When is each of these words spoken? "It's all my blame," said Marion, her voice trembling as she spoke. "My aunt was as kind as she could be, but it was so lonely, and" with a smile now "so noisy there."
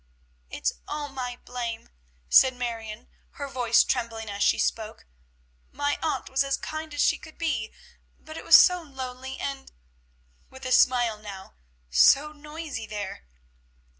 "It's 0.49 0.73
all 0.87 1.09
my 1.09 1.35
blame," 1.45 1.89
said 2.27 2.55
Marion, 2.55 3.07
her 3.33 3.47
voice 3.47 3.83
trembling 3.83 4.31
as 4.31 4.41
she 4.41 4.57
spoke. 4.57 5.05
"My 5.71 5.99
aunt 6.01 6.27
was 6.27 6.43
as 6.43 6.57
kind 6.57 6.91
as 6.95 7.01
she 7.01 7.19
could 7.19 7.37
be, 7.37 7.71
but 8.19 8.35
it 8.35 8.43
was 8.43 8.55
so 8.59 8.81
lonely, 8.81 9.37
and" 9.39 9.71
with 10.49 10.65
a 10.65 10.71
smile 10.71 11.19
now 11.19 11.53
"so 11.91 12.31
noisy 12.31 12.87
there." 12.87 13.27